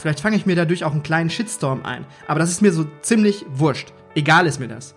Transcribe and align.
Vielleicht 0.00 0.20
fange 0.20 0.36
ich 0.36 0.46
mir 0.46 0.56
dadurch 0.56 0.84
auch 0.84 0.92
einen 0.92 1.02
kleinen 1.02 1.28
Shitstorm 1.28 1.82
ein. 1.82 2.06
Aber 2.26 2.40
das 2.40 2.50
ist 2.50 2.62
mir 2.62 2.72
so 2.72 2.86
ziemlich 3.02 3.44
wurscht. 3.50 3.92
Egal 4.14 4.46
ist 4.46 4.58
mir 4.58 4.68
das. 4.68 4.94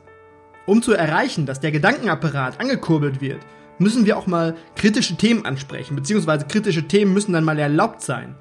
Um 0.65 0.81
zu 0.81 0.93
erreichen, 0.93 1.45
dass 1.45 1.59
der 1.59 1.73
Gedankenapparat 1.73 2.61
angekurbelt 2.61 3.19
wird, 3.19 3.39
müssen 3.79 4.05
wir 4.05 4.17
auch 4.17 4.27
mal 4.27 4.55
kritische 4.77 5.17
Themen 5.17 5.45
ansprechen, 5.45 5.97
beziehungsweise 5.97 6.45
kritische 6.45 6.87
Themen 6.87 7.13
müssen 7.13 7.33
dann 7.33 7.43
mal 7.43 7.59
erlaubt 7.59 8.01
sein. 8.01 8.35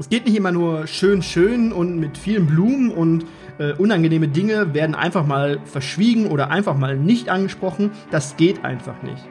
Es 0.00 0.08
geht 0.08 0.26
nicht 0.26 0.36
immer 0.36 0.50
nur 0.50 0.88
schön, 0.88 1.22
schön 1.22 1.72
und 1.72 2.00
mit 2.00 2.18
vielen 2.18 2.46
Blumen 2.46 2.90
und 2.90 3.24
äh, 3.58 3.74
unangenehme 3.74 4.26
Dinge 4.26 4.74
werden 4.74 4.96
einfach 4.96 5.24
mal 5.24 5.60
verschwiegen 5.66 6.26
oder 6.26 6.50
einfach 6.50 6.76
mal 6.76 6.96
nicht 6.96 7.28
angesprochen. 7.28 7.92
Das 8.10 8.36
geht 8.36 8.64
einfach 8.64 9.02
nicht. 9.02 9.24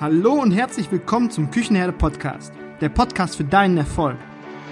Hallo 0.00 0.32
und 0.32 0.52
herzlich 0.52 0.90
willkommen 0.90 1.30
zum 1.30 1.50
Küchenherde 1.50 1.92
Podcast, 1.92 2.54
der 2.80 2.88
Podcast 2.88 3.36
für 3.36 3.44
deinen 3.44 3.76
Erfolg. 3.76 4.16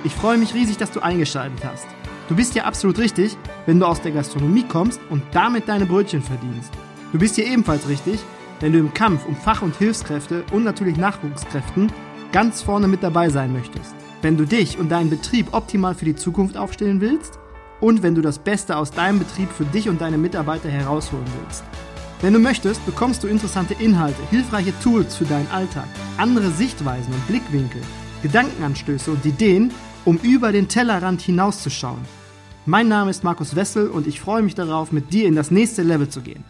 Ich 0.04 0.14
freue 0.14 0.36
mich 0.36 0.52
riesig, 0.52 0.78
dass 0.78 0.90
du 0.90 1.00
eingeschaltet 1.00 1.64
hast. 1.64 1.86
Du 2.29 2.34
bist 2.34 2.54
ja 2.54 2.64
absolut 2.64 2.98
richtig, 2.98 3.36
wenn 3.66 3.79
du 3.79 3.86
aus 3.86 4.00
der 4.00 4.10
Gastronomie 4.10 4.64
kommst 4.64 5.00
und 5.10 5.22
damit 5.32 5.68
deine 5.68 5.86
Brötchen 5.86 6.22
verdienst. 6.22 6.72
Du 7.12 7.18
bist 7.18 7.36
hier 7.36 7.46
ebenfalls 7.46 7.88
richtig, 7.88 8.18
wenn 8.58 8.72
du 8.72 8.80
im 8.80 8.94
Kampf 8.94 9.26
um 9.26 9.36
Fach- 9.36 9.62
und 9.62 9.76
Hilfskräfte 9.76 10.44
und 10.50 10.64
natürlich 10.64 10.96
Nachwuchskräften 10.96 11.93
ganz 12.32 12.62
vorne 12.62 12.88
mit 12.88 13.02
dabei 13.02 13.29
sein 13.29 13.52
möchtest. 13.52 13.94
Wenn 14.22 14.36
du 14.36 14.44
dich 14.44 14.79
und 14.79 14.88
deinen 14.88 15.10
Betrieb 15.10 15.52
optimal 15.52 15.94
für 15.94 16.04
die 16.04 16.16
Zukunft 16.16 16.57
aufstellen 16.57 17.00
willst 17.00 17.38
und 17.80 18.02
wenn 18.02 18.14
du 18.14 18.22
das 18.22 18.38
Beste 18.38 18.76
aus 18.76 18.90
deinem 18.90 19.21
Betrieb 19.21 19.50
für 19.50 19.64
dich 19.64 19.88
und 19.88 20.00
deine 20.00 20.18
Mitarbeiter 20.18 20.68
herausholen 20.68 21.26
willst. 21.40 21.62
Wenn 22.22 22.32
du 22.32 22.38
möchtest, 22.40 22.84
bekommst 22.86 23.22
du 23.22 23.29
interessante 23.29 23.74
Inhalte, 23.74 24.22
hilfreiche 24.30 24.72
Tools 24.80 25.16
für 25.16 25.24
deinen 25.24 25.50
Alltag, 25.50 25.86
andere 26.16 26.50
Sichtweisen 26.50 27.12
und 27.12 27.26
Blickwinkel, 27.26 27.82
Gedankenanstöße 28.22 29.10
und 29.10 29.26
Ideen, 29.26 29.72
um 30.04 30.18
über 30.18 30.52
den 30.52 30.68
Tellerrand 30.68 31.22
hinauszuschauen. 31.22 32.00
Mein 32.66 32.88
Name 32.88 33.10
ist 33.10 33.24
Markus 33.24 33.56
Wessel 33.56 33.88
und 33.88 34.06
ich 34.06 34.20
freue 34.20 34.42
mich 34.42 34.54
darauf, 34.54 34.92
mit 34.92 35.12
dir 35.12 35.27
in 35.27 35.34
das 35.34 35.50
nächste 35.50 35.82
Level 35.82 36.08
zu 36.08 36.20
gehen. 36.20 36.44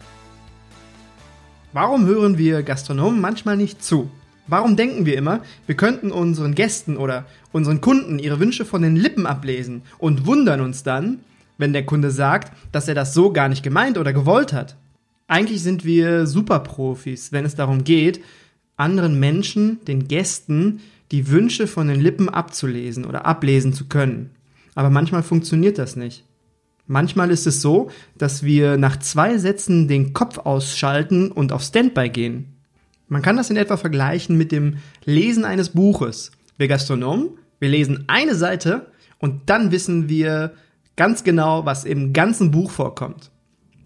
Warum 1.71 2.05
hören 2.05 2.37
wir 2.37 2.61
Gastronomen 2.63 3.19
manchmal 3.19 3.57
nicht 3.57 3.83
zu? 3.83 4.09
Warum 4.45 4.75
denken 4.75 5.05
wir 5.05 5.17
immer, 5.17 5.39
wir 5.65 5.75
könnten 5.75 6.11
unseren 6.11 6.53
Gästen 6.53 6.97
oder 6.97 7.25
unseren 7.51 7.81
Kunden 7.81 8.19
ihre 8.19 8.39
Wünsche 8.39 8.65
von 8.65 8.81
den 8.81 8.95
Lippen 8.95 9.25
ablesen 9.25 9.83
und 9.97 10.25
wundern 10.25 10.61
uns 10.61 10.83
dann, 10.83 11.19
wenn 11.57 11.73
der 11.73 11.85
Kunde 11.85 12.11
sagt, 12.11 12.51
dass 12.71 12.87
er 12.87 12.95
das 12.95 13.13
so 13.13 13.31
gar 13.31 13.47
nicht 13.47 13.63
gemeint 13.63 13.97
oder 13.97 14.13
gewollt 14.13 14.53
hat? 14.53 14.75
Eigentlich 15.27 15.63
sind 15.63 15.85
wir 15.85 16.27
Superprofis, 16.27 17.31
wenn 17.31 17.45
es 17.45 17.55
darum 17.55 17.83
geht, 17.83 18.21
anderen 18.75 19.19
Menschen, 19.19 19.83
den 19.85 20.07
Gästen, 20.07 20.81
die 21.13 21.29
Wünsche 21.29 21.67
von 21.67 21.87
den 21.87 22.01
Lippen 22.01 22.27
abzulesen 22.27 23.05
oder 23.05 23.27
ablesen 23.27 23.71
zu 23.71 23.85
können. 23.85 24.31
Aber 24.73 24.89
manchmal 24.89 25.21
funktioniert 25.21 25.77
das 25.77 25.95
nicht. 25.95 26.25
Manchmal 26.87 27.29
ist 27.29 27.45
es 27.45 27.61
so, 27.61 27.91
dass 28.17 28.41
wir 28.41 28.77
nach 28.77 28.97
zwei 28.97 29.37
Sätzen 29.37 29.87
den 29.87 30.13
Kopf 30.13 30.39
ausschalten 30.39 31.31
und 31.31 31.51
auf 31.51 31.61
Standby 31.61 32.09
gehen. 32.09 32.55
Man 33.07 33.21
kann 33.21 33.37
das 33.37 33.51
in 33.51 33.57
etwa 33.57 33.77
vergleichen 33.77 34.39
mit 34.39 34.51
dem 34.51 34.77
Lesen 35.05 35.45
eines 35.45 35.69
Buches. 35.69 36.31
Wir 36.57 36.67
Gastronomen, 36.67 37.29
wir 37.59 37.69
lesen 37.69 38.05
eine 38.07 38.33
Seite 38.33 38.87
und 39.19 39.51
dann 39.51 39.71
wissen 39.71 40.09
wir 40.09 40.53
ganz 40.95 41.23
genau, 41.23 41.63
was 41.63 41.85
im 41.85 42.13
ganzen 42.13 42.49
Buch 42.49 42.71
vorkommt. 42.71 43.29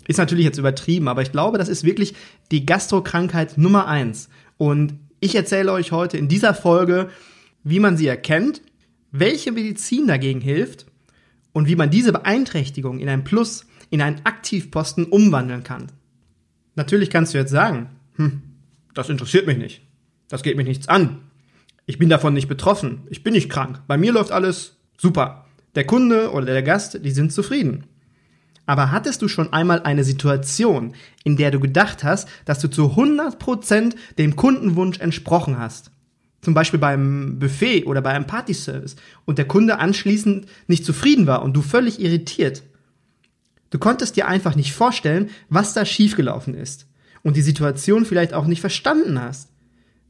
Ist 0.07 0.17
natürlich 0.17 0.45
jetzt 0.45 0.59
übertrieben, 0.59 1.09
aber 1.09 1.23
ich 1.23 1.33
glaube, 1.33 1.57
das 1.57 1.67
ist 1.67 1.83
wirklich 1.83 2.15
die 2.51 2.65
Gastrokrankheit 2.65 3.57
Nummer 3.57 3.85
eins. 3.85 4.29
Und 4.55 4.93
ich 5.19 5.35
erzähle 5.35 5.71
euch 5.71 5.91
heute 5.91 6.17
in 6.17 6.27
dieser 6.27 6.53
Folge, 6.53 7.09
wie 7.63 7.79
man 7.79 7.97
sie 7.97 8.07
erkennt, 8.07 8.61
welche 9.11 9.51
Medizin 9.51 10.07
dagegen 10.07 10.41
hilft 10.41 10.85
und 11.53 11.67
wie 11.67 11.75
man 11.75 11.89
diese 11.89 12.11
Beeinträchtigung 12.11 12.99
in 12.99 13.09
ein 13.09 13.23
Plus, 13.23 13.65
in 13.89 14.01
einen 14.01 14.21
Aktivposten 14.25 15.05
umwandeln 15.05 15.63
kann. 15.63 15.87
Natürlich 16.75 17.09
kannst 17.09 17.33
du 17.33 17.37
jetzt 17.37 17.51
sagen, 17.51 17.89
hm, 18.15 18.41
das 18.93 19.09
interessiert 19.09 19.47
mich 19.47 19.57
nicht. 19.57 19.81
Das 20.29 20.43
geht 20.43 20.57
mich 20.57 20.67
nichts 20.67 20.87
an. 20.87 21.21
Ich 21.85 21.97
bin 21.97 22.09
davon 22.09 22.33
nicht 22.33 22.47
betroffen. 22.47 23.03
Ich 23.09 23.23
bin 23.23 23.33
nicht 23.33 23.49
krank. 23.49 23.81
Bei 23.87 23.97
mir 23.97 24.11
läuft 24.11 24.31
alles 24.31 24.77
super. 24.97 25.45
Der 25.75 25.85
Kunde 25.85 26.31
oder 26.31 26.45
der 26.45 26.63
Gast, 26.63 27.03
die 27.03 27.11
sind 27.11 27.31
zufrieden. 27.31 27.85
Aber 28.67 28.91
hattest 28.91 29.21
du 29.21 29.29
schon 29.29 29.53
einmal 29.53 29.81
eine 29.81 30.03
Situation, 30.03 30.93
in 31.23 31.37
der 31.37 31.51
du 31.51 31.59
gedacht 31.59 32.03
hast, 32.03 32.27
dass 32.45 32.59
du 32.59 32.67
zu 32.67 32.91
100% 32.91 33.95
dem 34.19 34.35
Kundenwunsch 34.35 34.99
entsprochen 34.99 35.57
hast? 35.57 35.89
Zum 36.41 36.53
Beispiel 36.53 36.79
beim 36.79 37.39
Buffet 37.39 37.85
oder 37.85 38.01
bei 38.01 38.11
einem 38.11 38.27
Partyservice 38.27 38.97
und 39.25 39.37
der 39.37 39.47
Kunde 39.47 39.79
anschließend 39.79 40.45
nicht 40.67 40.85
zufrieden 40.85 41.25
war 41.27 41.41
und 41.43 41.53
du 41.53 41.61
völlig 41.61 41.99
irritiert. 41.99 42.61
Du 43.69 43.79
konntest 43.79 44.17
dir 44.17 44.27
einfach 44.27 44.55
nicht 44.55 44.73
vorstellen, 44.73 45.29
was 45.49 45.73
da 45.73 45.85
schiefgelaufen 45.85 46.53
ist 46.53 46.87
und 47.23 47.37
die 47.37 47.41
Situation 47.41 48.05
vielleicht 48.05 48.33
auch 48.33 48.45
nicht 48.45 48.61
verstanden 48.61 49.19
hast. 49.19 49.49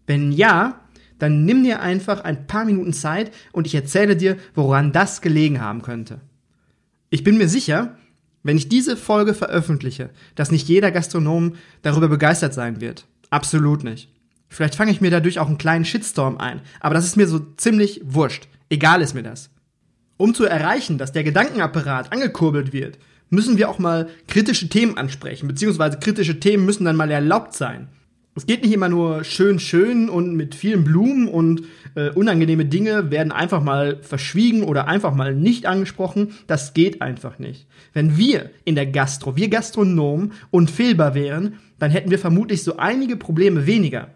Wenn 0.08 0.32
ja, 0.32 0.82
dann 1.20 1.46
nimm 1.46 1.64
dir 1.64 1.80
einfach 1.80 2.22
ein 2.22 2.48
paar 2.48 2.66
Minuten 2.66 2.94
Zeit 2.94 3.32
und 3.52 3.68
ich 3.68 3.76
erzähle 3.76 4.16
dir, 4.16 4.38
woran 4.56 4.92
das 4.92 5.22
gelegen 5.22 5.62
haben 5.62 5.84
könnte. 5.84 6.22
Ich 7.10 7.24
bin 7.24 7.38
mir 7.38 7.48
sicher, 7.48 7.98
wenn 8.48 8.58
ich 8.58 8.70
diese 8.70 8.96
Folge 8.96 9.34
veröffentliche, 9.34 10.10
dass 10.36 10.52
nicht 10.52 10.70
jeder 10.70 10.90
Gastronom 10.90 11.56
darüber 11.82 12.08
begeistert 12.08 12.54
sein 12.54 12.80
wird. 12.80 13.06
Absolut 13.30 13.84
nicht. 13.84 14.10
Vielleicht 14.48 14.76
fange 14.76 14.92
ich 14.92 15.02
mir 15.02 15.12
dadurch 15.12 15.40
auch 15.40 15.48
einen 15.48 15.58
kleinen 15.58 15.84
Shitstorm 15.84 16.38
ein, 16.38 16.62
aber 16.80 16.96
das 16.96 17.06
ist 17.06 17.18
mir 17.18 17.28
so 17.28 17.40
ziemlich 17.58 18.00
wurscht. 18.06 18.48
Egal 18.70 19.02
ist 19.02 19.14
mir 19.14 19.24
das. 19.24 19.50
Um 20.16 20.34
zu 20.34 20.46
erreichen, 20.46 20.98
dass 20.98 21.12
der 21.12 21.26
Gedankenapparat 21.26 22.14
angekurbelt 22.14 22.72
wird, 22.72 22.98
müssen 23.30 23.58
wir 23.58 23.70
auch 23.70 23.80
mal 23.80 24.08
kritische 24.30 24.70
Themen 24.70 24.98
ansprechen, 24.98 25.50
beziehungsweise 25.50 26.00
kritische 26.00 26.40
Themen 26.40 26.66
müssen 26.66 26.86
dann 26.86 26.96
mal 26.96 27.12
erlaubt 27.12 27.54
sein. 27.54 27.90
Es 28.34 28.46
geht 28.46 28.64
nicht 28.64 28.72
immer 28.72 28.88
nur 28.88 29.26
schön, 29.26 29.60
schön 29.60 30.10
und 30.10 30.36
mit 30.36 30.56
vielen 30.56 30.86
Blumen 30.86 31.28
und 31.28 31.64
äh, 31.98 32.12
unangenehme 32.12 32.66
Dinge 32.66 33.10
werden 33.10 33.32
einfach 33.32 33.64
mal 33.64 33.98
verschwiegen 34.04 34.62
oder 34.62 34.88
einfach 34.88 35.16
mal 35.16 35.34
nicht 35.34 35.66
angesprochen. 35.66 36.34
Das 36.46 36.76
geht 36.76 37.02
einfach 37.02 37.40
nicht. 37.40 37.66
Wenn 37.92 38.18
wir 38.18 38.52
in 38.66 38.76
der 38.76 38.86
Gastro, 38.86 39.36
wir 39.36 39.50
Gastronomen, 39.50 40.34
unfehlbar 40.52 41.16
wären, 41.16 41.58
dann 41.80 41.90
hätten 41.90 42.12
wir 42.12 42.20
vermutlich 42.20 42.64
so 42.64 42.78
einige 42.78 43.18
Probleme 43.18 43.66
weniger. 43.66 44.10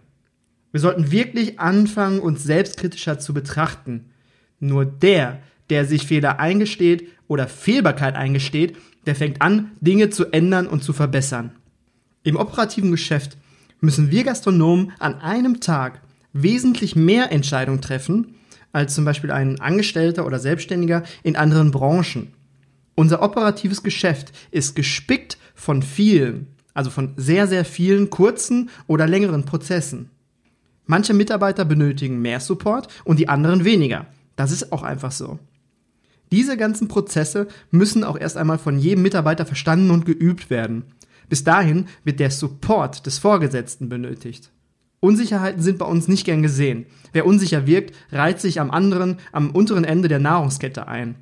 Wir 0.71 0.79
sollten 0.79 1.11
wirklich 1.11 1.59
anfangen, 1.59 2.19
uns 2.19 2.43
selbstkritischer 2.43 3.17
zu 3.17 3.33
betrachten. 3.33 4.11
Nur 4.59 4.85
der, 4.85 5.39
der 5.71 5.85
sich 5.85 6.05
Fehler 6.05 6.39
eingesteht 6.39 7.07
oder 7.27 7.47
Fehlbarkeit 7.47 8.13
eingesteht, 8.15 8.77
der 9.07 9.15
fängt 9.15 9.41
an, 9.41 9.71
Dinge 9.81 10.11
zu 10.11 10.31
ändern 10.31 10.67
und 10.67 10.83
zu 10.83 10.93
verbessern. 10.93 11.53
Im 12.21 12.35
operativen 12.35 12.91
Geschäft 12.91 13.37
müssen 13.79 14.11
wir 14.11 14.23
Gastronomen 14.23 14.91
an 14.99 15.15
einem 15.19 15.61
Tag 15.61 16.01
wesentlich 16.33 16.95
mehr 16.95 17.31
Entscheidungen 17.31 17.81
treffen 17.81 18.35
als 18.71 18.95
zum 18.95 19.05
Beispiel 19.05 19.31
ein 19.31 19.59
Angestellter 19.59 20.25
oder 20.25 20.39
Selbstständiger 20.39 21.03
in 21.23 21.35
anderen 21.35 21.71
Branchen. 21.71 22.33
Unser 22.95 23.21
operatives 23.21 23.83
Geschäft 23.83 24.31
ist 24.51 24.75
gespickt 24.75 25.37
von 25.55 25.81
vielen, 25.81 26.47
also 26.73 26.89
von 26.89 27.13
sehr, 27.17 27.47
sehr 27.47 27.65
vielen 27.65 28.09
kurzen 28.09 28.69
oder 28.87 29.07
längeren 29.07 29.45
Prozessen. 29.45 30.09
Manche 30.85 31.13
Mitarbeiter 31.13 31.65
benötigen 31.65 32.21
mehr 32.21 32.39
Support 32.39 32.87
und 33.03 33.19
die 33.19 33.29
anderen 33.29 33.65
weniger. 33.65 34.07
Das 34.35 34.51
ist 34.51 34.71
auch 34.71 34.83
einfach 34.83 35.11
so. 35.11 35.39
Diese 36.31 36.55
ganzen 36.55 36.87
Prozesse 36.87 37.47
müssen 37.71 38.03
auch 38.03 38.17
erst 38.17 38.37
einmal 38.37 38.57
von 38.57 38.79
jedem 38.79 39.03
Mitarbeiter 39.03 39.45
verstanden 39.45 39.91
und 39.91 40.05
geübt 40.05 40.49
werden. 40.49 40.83
Bis 41.27 41.43
dahin 41.43 41.87
wird 42.03 42.19
der 42.19 42.31
Support 42.31 43.05
des 43.05 43.19
Vorgesetzten 43.19 43.89
benötigt. 43.89 44.51
Unsicherheiten 45.01 45.61
sind 45.61 45.79
bei 45.79 45.85
uns 45.85 46.07
nicht 46.07 46.25
gern 46.25 46.41
gesehen. 46.43 46.85
Wer 47.11 47.25
unsicher 47.25 47.67
wirkt, 47.67 47.95
reiht 48.11 48.39
sich 48.39 48.61
am 48.61 48.71
anderen, 48.71 49.17
am 49.33 49.49
unteren 49.51 49.83
Ende 49.83 50.07
der 50.07 50.19
Nahrungskette 50.19 50.87
ein. 50.87 51.15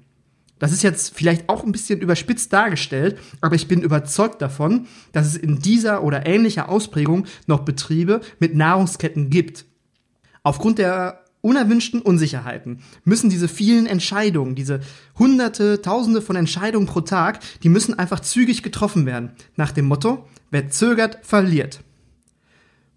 Das 0.59 0.73
ist 0.73 0.83
jetzt 0.83 1.15
vielleicht 1.15 1.47
auch 1.47 1.63
ein 1.63 1.71
bisschen 1.71 2.01
überspitzt 2.01 2.51
dargestellt, 2.51 3.17
aber 3.39 3.55
ich 3.55 3.69
bin 3.69 3.81
überzeugt 3.81 4.41
davon, 4.41 4.87
dass 5.13 5.25
es 5.25 5.37
in 5.37 5.59
dieser 5.59 6.03
oder 6.03 6.25
ähnlicher 6.25 6.67
Ausprägung 6.67 7.25
noch 7.47 7.61
Betriebe 7.61 8.19
mit 8.39 8.53
Nahrungsketten 8.53 9.29
gibt. 9.29 9.65
Aufgrund 10.43 10.77
der 10.77 11.23
unerwünschten 11.41 12.01
Unsicherheiten 12.01 12.81
müssen 13.05 13.29
diese 13.29 13.47
vielen 13.47 13.85
Entscheidungen, 13.85 14.55
diese 14.55 14.81
hunderte, 15.17 15.81
tausende 15.81 16.21
von 16.21 16.35
Entscheidungen 16.35 16.87
pro 16.87 16.99
Tag, 16.99 17.39
die 17.63 17.69
müssen 17.69 17.97
einfach 17.97 18.19
zügig 18.19 18.61
getroffen 18.61 19.05
werden. 19.05 19.31
Nach 19.55 19.71
dem 19.71 19.85
Motto, 19.85 20.27
wer 20.51 20.69
zögert, 20.69 21.19
verliert. 21.21 21.79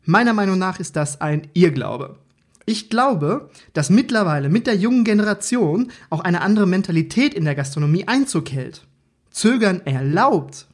Meiner 0.04 0.32
Meinung 0.32 0.58
nach 0.58 0.80
ist 0.80 0.96
das 0.96 1.20
ein 1.20 1.48
Irrglaube. 1.54 2.16
Ich 2.66 2.90
glaube, 2.90 3.50
dass 3.72 3.90
mittlerweile 3.90 4.48
mit 4.48 4.66
der 4.66 4.76
jungen 4.76 5.04
Generation 5.04 5.90
auch 6.10 6.20
eine 6.20 6.40
andere 6.40 6.66
Mentalität 6.66 7.34
in 7.34 7.44
der 7.44 7.54
Gastronomie 7.54 8.06
Einzug 8.08 8.50
hält. 8.50 8.86
Zögern 9.30 9.80
erlaubt. 9.84 10.66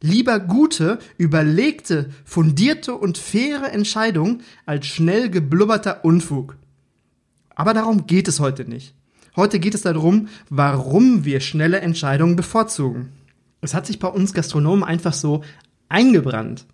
Lieber 0.00 0.38
gute, 0.38 0.98
überlegte, 1.16 2.10
fundierte 2.24 2.94
und 2.94 3.18
faire 3.18 3.72
Entscheidungen 3.72 4.42
als 4.64 4.86
schnell 4.86 5.28
geblubberter 5.28 6.04
Unfug. 6.04 6.56
Aber 7.54 7.74
darum 7.74 8.06
geht 8.06 8.28
es 8.28 8.38
heute 8.38 8.64
nicht. 8.64 8.94
Heute 9.34 9.58
geht 9.58 9.74
es 9.74 9.82
darum, 9.82 10.28
warum 10.48 11.24
wir 11.24 11.40
schnelle 11.40 11.80
Entscheidungen 11.80 12.36
bevorzugen. 12.36 13.12
Es 13.60 13.74
hat 13.74 13.86
sich 13.86 13.98
bei 13.98 14.08
uns 14.08 14.34
Gastronomen 14.34 14.84
einfach 14.84 15.12
so 15.12 15.42
eingebrannt, 15.88 16.66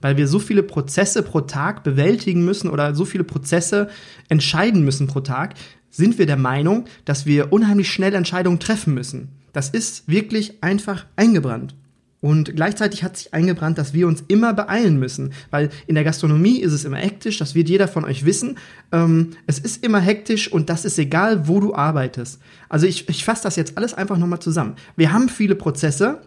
weil 0.00 0.16
wir 0.16 0.26
so 0.26 0.38
viele 0.38 0.62
Prozesse 0.62 1.22
pro 1.22 1.42
Tag 1.42 1.82
bewältigen 1.82 2.44
müssen 2.44 2.70
oder 2.70 2.94
so 2.94 3.04
viele 3.04 3.24
Prozesse 3.24 3.88
entscheiden 4.28 4.84
müssen 4.84 5.06
pro 5.06 5.20
Tag, 5.20 5.54
sind 5.90 6.18
wir 6.18 6.26
der 6.26 6.36
Meinung, 6.36 6.84
dass 7.04 7.26
wir 7.26 7.52
unheimlich 7.52 7.90
schnell 7.90 8.14
Entscheidungen 8.14 8.60
treffen 8.60 8.94
müssen. 8.94 9.28
Das 9.52 9.70
ist 9.70 10.08
wirklich 10.08 10.62
einfach 10.62 11.06
eingebrannt. 11.16 11.74
Und 12.20 12.54
gleichzeitig 12.54 13.02
hat 13.02 13.16
sich 13.16 13.32
eingebrannt, 13.32 13.78
dass 13.78 13.94
wir 13.94 14.06
uns 14.06 14.22
immer 14.28 14.52
beeilen 14.52 14.98
müssen, 14.98 15.32
weil 15.50 15.70
in 15.86 15.94
der 15.94 16.04
Gastronomie 16.04 16.60
ist 16.60 16.72
es 16.72 16.84
immer 16.84 16.98
hektisch, 16.98 17.38
das 17.38 17.54
wird 17.54 17.70
jeder 17.70 17.88
von 17.88 18.04
euch 18.04 18.26
wissen. 18.26 18.58
Ähm, 18.92 19.30
es 19.46 19.58
ist 19.58 19.82
immer 19.82 20.00
hektisch 20.00 20.52
und 20.52 20.68
das 20.68 20.84
ist 20.84 20.98
egal, 20.98 21.48
wo 21.48 21.60
du 21.60 21.74
arbeitest. 21.74 22.38
Also 22.68 22.86
ich, 22.86 23.08
ich 23.08 23.24
fasse 23.24 23.44
das 23.44 23.56
jetzt 23.56 23.78
alles 23.78 23.94
einfach 23.94 24.18
nochmal 24.18 24.40
zusammen. 24.40 24.76
Wir 24.96 25.12
haben 25.12 25.30
viele 25.30 25.54
Prozesse. 25.54 26.20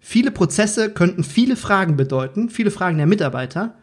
Viele 0.00 0.30
Prozesse 0.30 0.90
könnten 0.90 1.22
viele 1.22 1.56
Fragen 1.56 1.96
bedeuten, 1.96 2.48
viele 2.48 2.70
Fragen 2.70 2.96
der 2.96 3.06
Mitarbeiter. 3.06 3.76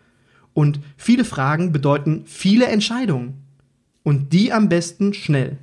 Und 0.54 0.80
viele 0.98 1.24
Fragen 1.24 1.72
bedeuten 1.72 2.24
viele 2.26 2.66
Entscheidungen. 2.66 3.44
Und 4.04 4.34
die 4.34 4.52
am 4.52 4.70
besten 4.70 5.14
schnell. 5.14 5.58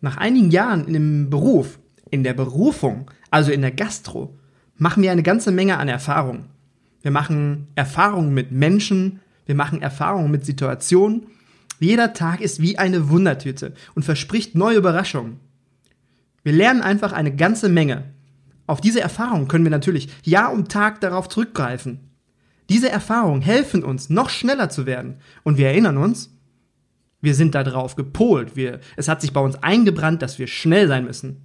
Nach 0.00 0.16
einigen 0.16 0.50
Jahren 0.50 0.86
dem 0.92 1.28
Beruf, 1.28 1.78
in 2.10 2.22
der 2.22 2.34
Berufung, 2.34 3.10
also 3.30 3.50
in 3.50 3.62
der 3.62 3.72
Gastro, 3.72 4.36
machen 4.76 5.02
wir 5.02 5.10
eine 5.10 5.22
ganze 5.22 5.50
Menge 5.50 5.78
an 5.78 5.88
Erfahrung. 5.88 6.44
Wir 7.02 7.10
machen 7.10 7.68
Erfahrungen 7.74 8.32
mit 8.32 8.52
Menschen, 8.52 9.20
wir 9.46 9.54
machen 9.54 9.82
Erfahrungen 9.82 10.30
mit 10.30 10.44
Situationen. 10.44 11.26
Jeder 11.80 12.12
Tag 12.12 12.40
ist 12.40 12.60
wie 12.60 12.78
eine 12.78 13.08
Wundertüte 13.08 13.74
und 13.94 14.04
verspricht 14.04 14.54
neue 14.54 14.76
Überraschungen. 14.76 15.40
Wir 16.44 16.52
lernen 16.52 16.82
einfach 16.82 17.12
eine 17.12 17.34
ganze 17.34 17.68
Menge. 17.68 18.04
Auf 18.72 18.80
diese 18.80 19.02
Erfahrungen 19.02 19.48
können 19.48 19.66
wir 19.66 19.70
natürlich 19.70 20.08
Jahr 20.24 20.50
um 20.50 20.66
Tag 20.66 21.02
darauf 21.02 21.28
zurückgreifen. 21.28 22.00
Diese 22.70 22.88
Erfahrungen 22.88 23.42
helfen 23.42 23.84
uns, 23.84 24.08
noch 24.08 24.30
schneller 24.30 24.70
zu 24.70 24.86
werden. 24.86 25.16
Und 25.42 25.58
wir 25.58 25.66
erinnern 25.66 25.98
uns, 25.98 26.34
wir 27.20 27.34
sind 27.34 27.54
darauf 27.54 27.96
gepolt. 27.96 28.56
Wir, 28.56 28.80
es 28.96 29.08
hat 29.08 29.20
sich 29.20 29.34
bei 29.34 29.42
uns 29.42 29.62
eingebrannt, 29.62 30.22
dass 30.22 30.38
wir 30.38 30.46
schnell 30.46 30.88
sein 30.88 31.04
müssen. 31.04 31.42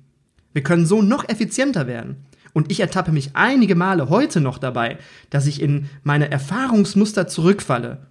Wir 0.54 0.64
können 0.64 0.86
so 0.86 1.02
noch 1.02 1.28
effizienter 1.28 1.86
werden. 1.86 2.24
Und 2.54 2.72
ich 2.72 2.80
ertappe 2.80 3.12
mich 3.12 3.32
einige 3.34 3.76
Male 3.76 4.08
heute 4.08 4.40
noch 4.40 4.58
dabei, 4.58 4.98
dass 5.30 5.48
ich 5.48 5.62
in 5.62 5.90
meine 6.04 6.32
Erfahrungsmuster 6.32 7.28
zurückfalle. 7.28 8.08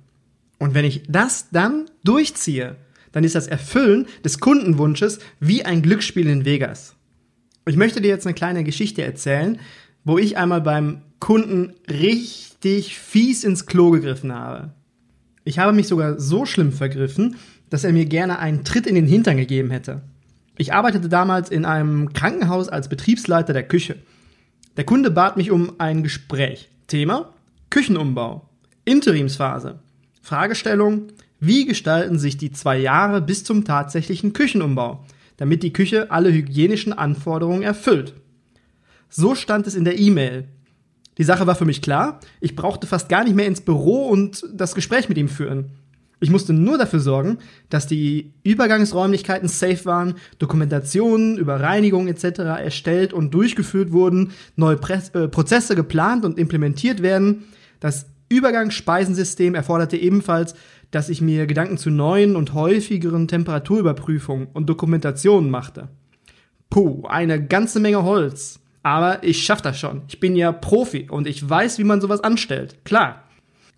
Und 0.59 0.75
wenn 0.75 0.85
ich 0.85 1.05
das 1.09 1.49
dann 1.49 1.87
durchziehe, 2.05 2.77
dann 3.13 3.25
ist 3.25 3.35
das 3.35 3.47
Erfüllen 3.47 4.09
des 4.27 4.41
Kundenwunsches 4.41 5.21
wie 5.41 5.65
ein 5.65 5.81
Glücksspiel 5.81 6.27
in 6.27 6.45
Vegas. 6.45 6.96
Ich 7.69 7.77
möchte 7.77 8.01
dir 8.01 8.09
jetzt 8.09 8.27
eine 8.27 8.35
kleine 8.35 8.63
Geschichte 8.63 9.03
erzählen, 9.03 9.59
wo 10.05 10.19
ich 10.19 10.39
einmal 10.39 10.61
beim 10.61 11.03
Kunden 11.19 11.75
richtig 11.91 12.97
fies 12.97 13.43
ins 13.43 13.67
Klo 13.67 13.91
gegriffen 13.91 14.33
habe. 14.33 14.71
Ich 15.43 15.59
habe 15.59 15.73
mich 15.73 15.89
sogar 15.89 16.21
so 16.21 16.47
schlimm 16.47 16.71
vergriffen, 16.71 17.37
dass 17.69 17.83
er 17.83 17.93
mir 17.93 18.05
gerne 18.05 18.39
einen 18.39 18.63
Tritt 18.63 18.87
in 18.87 18.95
den 18.95 19.09
Hintern 19.09 19.37
gegeben 19.37 19.73
hätte. 19.73 20.03
Ich 20.57 20.73
arbeitete 20.73 21.09
damals 21.09 21.51
in 21.51 21.65
einem 21.65 22.13
Krankenhaus 22.13 22.69
als 22.69 22.89
Betriebsleiter 22.89 23.53
der 23.53 23.67
Küche. 23.67 23.97
Der 24.77 24.85
Kunde 24.85 25.11
bat 25.11 25.37
mich 25.37 25.51
um 25.51 25.73
ein 25.79 26.05
Gespräch. 26.05 26.69
Thema 26.87 27.33
Küchenumbau. 27.71 28.49
Interimsphase. 28.85 29.81
Fragestellung 30.23 31.09
Wie 31.41 31.67
gestalten 31.67 32.21
sich 32.21 32.37
die 32.37 32.53
zwei 32.53 32.79
Jahre 32.79 33.21
bis 33.21 33.43
zum 33.43 33.65
tatsächlichen 33.65 34.33
Küchenumbau, 34.33 35.05
damit 35.37 35.63
die 35.63 35.73
Küche 35.73 36.11
alle 36.11 36.33
hygienischen 36.33 36.93
Anforderungen 36.93 37.63
erfüllt? 37.63 38.15
So 39.09 39.35
stand 39.35 39.67
es 39.67 39.75
in 39.75 39.85
der 39.85 39.99
E-Mail. 39.99 40.49
Die 41.19 41.25
Sache 41.25 41.47
war 41.47 41.55
für 41.55 41.65
mich 41.65 41.83
klar. 41.83 42.21
Ich 42.41 42.57
brauchte 42.57 42.87
fast 42.87 43.09
gar 43.09 43.25
nicht 43.25 43.37
mehr 43.37 43.47
ins 43.47 43.61
Büro 43.61 44.09
und 44.09 44.45
das 44.53 44.75
Gespräch 44.75 45.09
mit 45.09 45.19
ihm 45.19 45.29
führen. 45.29 45.71
Ich 46.19 46.31
musste 46.31 46.55
nur 46.55 46.79
dafür 46.79 47.01
sorgen, 47.01 47.39
dass 47.69 47.87
die 47.87 48.33
Übergangsräumlichkeiten 48.43 49.49
safe 49.49 49.85
waren, 49.85 50.15
Dokumentationen 50.39 51.37
über 51.37 51.61
Reinigung 51.61 52.09
etc. 52.09 52.39
erstellt 52.59 53.13
und 53.13 53.35
durchgeführt 53.35 53.93
wurden, 53.93 54.33
neue 54.57 54.77
Pre 54.77 55.03
äh, 55.13 55.29
Prozesse 55.29 55.77
geplant 55.77 56.25
und 56.25 56.39
implementiert 56.39 57.03
werden. 57.03 57.45
Das 57.81 58.07
Übergangsspeisensystem 58.31 59.55
erforderte 59.55 59.99
ebenfalls, 59.99 60.55
dass 60.97 61.11
ich 61.11 61.21
mir 61.21 61.47
Gedanken 61.47 61.77
zu 61.77 61.91
neuen 61.91 62.37
und 62.37 62.55
häufigeren 62.55 63.29
Temperaturüberprüfungen 63.29 64.49
und 64.55 64.67
Dokumentationen 64.67 65.51
machte. 65.51 65.89
Puh, 66.71 67.05
eine 67.07 67.45
ganze 67.45 67.81
Menge 67.81 68.03
Holz. 68.03 68.61
Aber 68.83 69.23
ich 69.23 69.45
schaff 69.45 69.61
das 69.61 69.79
schon. 69.79 70.05
Ich 70.09 70.21
bin 70.21 70.37
ja 70.37 70.53
Profi 70.53 71.09
und 71.11 71.27
ich 71.27 71.47
weiß, 71.47 71.79
wie 71.79 71.85
man 71.85 72.01
sowas 72.01 72.23
anstellt. 72.23 72.83
Klar. 72.87 73.25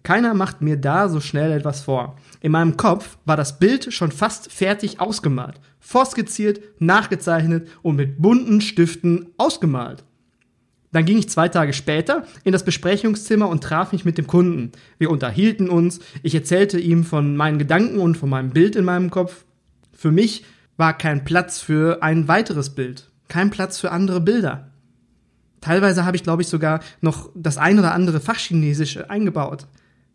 Keiner 0.05 0.32
macht 0.32 0.62
mir 0.62 0.76
da 0.76 1.09
so 1.09 1.19
schnell 1.19 1.50
etwas 1.50 1.81
vor. 1.81 2.15
In 2.41 2.53
meinem 2.53 2.76
Kopf 2.76 3.19
war 3.25 3.37
das 3.37 3.59
Bild 3.59 3.93
schon 3.93 4.12
fast 4.12 4.53
fertig 4.53 5.00
ausgemalt, 5.00 5.61
vorskizziert, 5.81 6.61
nachgezeichnet 6.79 7.67
und 7.82 7.97
mit 7.97 8.23
bunten 8.23 8.61
Stiften 8.61 9.31
ausgemalt. 9.38 10.05
Dann 10.93 11.05
ging 11.05 11.19
ich 11.19 11.29
zwei 11.29 11.49
Tage 11.49 11.73
später 11.73 12.25
in 12.44 12.52
das 12.52 12.64
Besprechungszimmer 12.64 13.49
und 13.49 13.62
traf 13.62 13.93
mich 13.93 14.05
mit 14.05 14.17
dem 14.17 14.26
Kunden. 14.26 14.73
Wir 14.99 15.11
unterhielten 15.11 15.69
uns, 15.69 16.00
ich 16.23 16.35
erzählte 16.35 16.79
ihm 16.79 17.05
von 17.05 17.37
meinen 17.37 17.58
Gedanken 17.58 17.99
und 17.99 18.17
von 18.17 18.31
meinem 18.31 18.50
Bild 18.50 18.75
in 18.75 18.85
meinem 18.85 19.11
Kopf. 19.11 19.44
Für 19.93 20.11
mich 20.11 20.44
war 20.76 20.96
kein 20.96 21.25
Platz 21.25 21.61
für 21.61 22.02
ein 22.02 22.29
weiteres 22.29 22.70
Bild, 22.70 23.11
kein 23.29 23.50
Platz 23.50 23.79
für 23.79 23.90
andere 23.90 24.20
Bilder. 24.20 24.69
Teilweise 25.61 26.05
habe 26.05 26.17
ich, 26.17 26.23
glaube 26.23 26.43
ich, 26.43 26.49
sogar 26.49 26.81
noch 27.00 27.31
das 27.35 27.58
ein 27.58 27.79
oder 27.79 27.93
andere 27.93 28.20
Fachchinesische 28.20 29.11
eingebaut. 29.11 29.67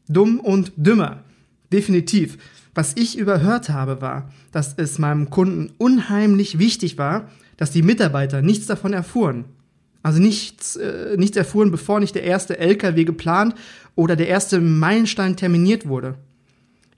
Dumm 0.07 0.39
und 0.39 0.71
dümmer. 0.77 1.23
Definitiv. 1.71 2.37
Was 2.73 2.95
ich 2.95 3.17
überhört 3.17 3.69
habe, 3.69 4.01
war, 4.01 4.31
dass 4.51 4.73
es 4.77 4.97
meinem 4.99 5.29
Kunden 5.29 5.73
unheimlich 5.77 6.59
wichtig 6.59 6.97
war, 6.97 7.29
dass 7.57 7.71
die 7.71 7.83
Mitarbeiter 7.83 8.41
nichts 8.41 8.65
davon 8.65 8.93
erfuhren. 8.93 9.45
Also 10.03 10.19
nichts, 10.19 10.75
äh, 10.75 11.15
nichts 11.17 11.38
erfuhren, 11.38 11.71
bevor 11.71 12.00
nicht 12.00 12.13
der 12.13 12.23
erste 12.23 12.59
LKW 12.59 13.05
geplant 13.05 13.55
oder 13.95 14.15
der 14.15 14.27
erste 14.27 14.59
Meilenstein 14.59 15.38
terminiert 15.38 15.88
wurde. 15.88 16.15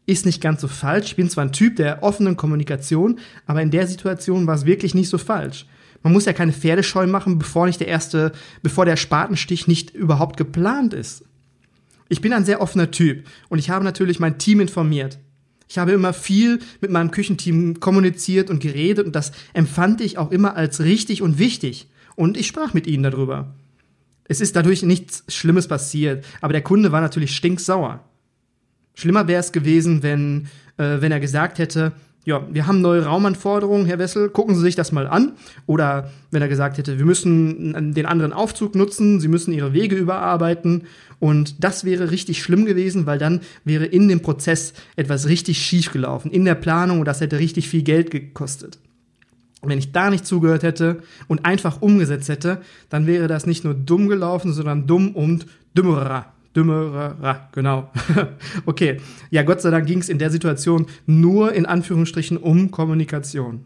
Ist 0.07 0.25
nicht 0.25 0.41
ganz 0.41 0.61
so 0.61 0.67
falsch. 0.67 1.07
Ich 1.07 1.15
bin 1.15 1.29
zwar 1.29 1.45
ein 1.45 1.51
Typ 1.51 1.75
der 1.77 2.03
offenen 2.03 2.35
Kommunikation, 2.35 3.19
aber 3.45 3.61
in 3.61 3.71
der 3.71 3.87
Situation 3.87 4.47
war 4.47 4.55
es 4.55 4.65
wirklich 4.65 4.95
nicht 4.95 5.09
so 5.09 5.19
falsch. 5.19 5.67
Man 6.01 6.13
muss 6.13 6.25
ja 6.25 6.33
keine 6.33 6.53
Pferdescheu 6.53 7.07
machen, 7.07 7.39
bevor 7.39 7.67
nicht 7.67 7.79
der 7.79 7.87
erste, 7.87 8.31
bevor 8.61 8.85
der 8.85 8.97
Spatenstich 8.97 9.67
nicht 9.67 9.91
überhaupt 9.91 10.37
geplant 10.37 10.93
ist. 10.93 11.23
Ich 12.09 12.21
bin 12.21 12.33
ein 12.33 12.45
sehr 12.45 12.61
offener 12.61 12.91
Typ 12.91 13.25
und 13.49 13.59
ich 13.59 13.69
habe 13.69 13.83
natürlich 13.85 14.19
mein 14.19 14.37
Team 14.37 14.59
informiert. 14.59 15.19
Ich 15.67 15.77
habe 15.77 15.91
immer 15.91 16.13
viel 16.13 16.59
mit 16.81 16.91
meinem 16.91 17.09
Küchenteam 17.09 17.79
kommuniziert 17.79 18.49
und 18.49 18.61
geredet 18.61 19.05
und 19.05 19.15
das 19.15 19.31
empfand 19.53 20.01
ich 20.01 20.17
auch 20.17 20.31
immer 20.31 20.55
als 20.55 20.81
richtig 20.81 21.21
und 21.23 21.39
wichtig. 21.39 21.87
Und 22.15 22.37
ich 22.37 22.47
sprach 22.47 22.73
mit 22.73 22.87
ihnen 22.87 23.03
darüber. 23.03 23.53
Es 24.27 24.41
ist 24.41 24.55
dadurch 24.55 24.83
nichts 24.83 25.23
Schlimmes 25.27 25.67
passiert, 25.67 26.25
aber 26.41 26.53
der 26.53 26.63
Kunde 26.63 26.91
war 26.91 27.01
natürlich 27.01 27.35
stinksauer. 27.35 28.03
Schlimmer 28.95 29.27
wäre 29.27 29.41
es 29.41 29.51
gewesen, 29.51 30.01
wenn, 30.03 30.47
äh, 30.77 31.01
wenn 31.01 31.11
er 31.11 31.19
gesagt 31.19 31.59
hätte, 31.59 31.91
ja, 32.25 32.41
wir 32.51 32.65
haben 32.65 32.81
neue 32.81 33.05
Raumanforderungen, 33.05 33.85
Herr 33.85 33.99
Wessel, 33.99 34.29
gucken 34.29 34.55
Sie 34.55 34.61
sich 34.61 34.75
das 34.75 34.91
mal 34.91 35.05
an. 35.05 35.33
Oder 35.67 36.11
wenn 36.31 36.41
er 36.41 36.47
gesagt 36.47 36.79
hätte, 36.79 36.97
wir 36.97 37.05
müssen 37.05 37.93
den 37.93 38.05
anderen 38.07 38.33
Aufzug 38.33 38.73
nutzen, 38.73 39.19
Sie 39.19 39.27
müssen 39.27 39.53
Ihre 39.53 39.73
Wege 39.73 39.95
überarbeiten. 39.95 40.85
Und 41.19 41.63
das 41.63 41.85
wäre 41.85 42.09
richtig 42.09 42.41
schlimm 42.41 42.65
gewesen, 42.65 43.05
weil 43.05 43.19
dann 43.19 43.41
wäre 43.63 43.85
in 43.85 44.07
dem 44.07 44.21
Prozess 44.21 44.73
etwas 44.95 45.27
richtig 45.27 45.59
schief 45.59 45.91
gelaufen, 45.91 46.31
in 46.31 46.45
der 46.45 46.55
Planung 46.55 46.99
und 46.99 47.05
das 47.05 47.21
hätte 47.21 47.37
richtig 47.37 47.69
viel 47.69 47.83
Geld 47.83 48.09
gekostet. 48.09 48.79
Wenn 49.69 49.79
ich 49.79 49.91
da 49.91 50.09
nicht 50.09 50.25
zugehört 50.25 50.63
hätte 50.63 51.03
und 51.27 51.45
einfach 51.45 51.81
umgesetzt 51.81 52.29
hätte, 52.29 52.61
dann 52.89 53.07
wäre 53.07 53.27
das 53.27 53.45
nicht 53.45 53.63
nur 53.63 53.73
dumm 53.73 54.07
gelaufen, 54.07 54.53
sondern 54.53 54.87
dumm 54.87 55.15
und 55.15 55.45
dümmerer 55.77 56.35
dümmerer, 56.55 57.49
genau. 57.51 57.91
okay, 58.65 59.01
ja, 59.29 59.43
Gott 59.43 59.61
sei 59.61 59.71
Dank 59.71 59.87
ging 59.87 59.99
es 59.99 60.09
in 60.09 60.19
der 60.19 60.29
Situation 60.29 60.87
nur 61.05 61.53
in 61.53 61.65
Anführungsstrichen 61.65 62.37
um 62.37 62.71
Kommunikation. 62.71 63.65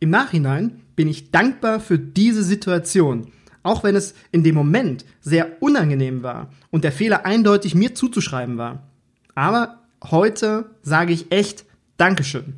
Im 0.00 0.10
Nachhinein 0.10 0.80
bin 0.96 1.08
ich 1.08 1.30
dankbar 1.30 1.80
für 1.80 1.98
diese 1.98 2.42
Situation, 2.42 3.28
auch 3.62 3.84
wenn 3.84 3.96
es 3.96 4.14
in 4.32 4.42
dem 4.42 4.54
Moment 4.54 5.04
sehr 5.20 5.60
unangenehm 5.60 6.22
war 6.22 6.50
und 6.70 6.84
der 6.84 6.92
Fehler 6.92 7.26
eindeutig 7.26 7.74
mir 7.74 7.94
zuzuschreiben 7.94 8.56
war. 8.58 8.88
Aber 9.34 9.82
heute 10.10 10.70
sage 10.82 11.12
ich 11.12 11.30
echt 11.30 11.64
Dankeschön. 11.96 12.54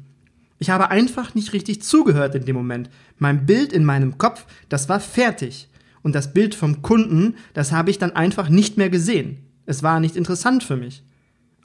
Ich 0.62 0.68
habe 0.68 0.90
einfach 0.90 1.34
nicht 1.34 1.54
richtig 1.54 1.82
zugehört 1.82 2.34
in 2.34 2.44
dem 2.44 2.54
Moment. 2.54 2.90
Mein 3.18 3.46
Bild 3.46 3.72
in 3.72 3.82
meinem 3.82 4.18
Kopf, 4.18 4.44
das 4.68 4.90
war 4.90 5.00
fertig 5.00 5.68
und 6.02 6.14
das 6.14 6.34
Bild 6.34 6.54
vom 6.54 6.82
Kunden, 6.82 7.34
das 7.54 7.72
habe 7.72 7.90
ich 7.90 7.98
dann 7.98 8.14
einfach 8.14 8.50
nicht 8.50 8.76
mehr 8.76 8.90
gesehen. 8.90 9.38
Es 9.64 9.82
war 9.82 10.00
nicht 10.00 10.16
interessant 10.16 10.62
für 10.62 10.76
mich. 10.76 11.02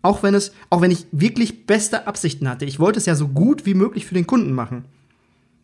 Auch 0.01 0.23
wenn 0.23 0.33
es, 0.33 0.53
auch 0.69 0.79
wenn 0.79 0.91
ich 0.91 1.07
wirklich 1.11 1.65
beste 1.65 2.07
Absichten 2.07 2.47
hatte. 2.47 2.63
Ich 2.63 2.79
wollte 2.79 2.99
es 2.99 3.05
ja 3.05 3.15
so 3.15 3.27
gut 3.27 3.65
wie 3.65 3.73
möglich 3.73 4.05
für 4.05 4.13
den 4.13 4.27
Kunden 4.27 4.53
machen. 4.53 4.85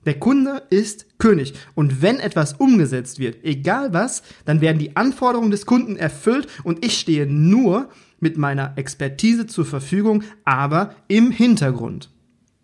Der 0.05 0.19
Kunde 0.19 0.63
ist 0.69 1.17
König. 1.17 1.53
Und 1.73 2.01
wenn 2.01 2.19
etwas 2.19 2.53
umgesetzt 2.53 3.17
wird, 3.19 3.45
egal 3.45 3.93
was, 3.93 4.23
dann 4.43 4.59
werden 4.59 4.79
die 4.79 4.97
Anforderungen 4.97 5.51
des 5.51 5.65
Kunden 5.65 5.95
erfüllt 5.95 6.47
und 6.65 6.83
ich 6.83 6.99
stehe 6.99 7.27
nur 7.27 7.87
mit 8.19 8.37
meiner 8.37 8.73
Expertise 8.75 9.47
zur 9.47 9.65
Verfügung, 9.65 10.23
aber 10.43 10.95
im 11.07 11.31
Hintergrund. 11.31 12.10